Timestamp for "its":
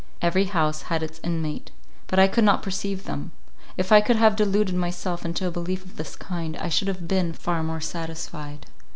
1.03-1.19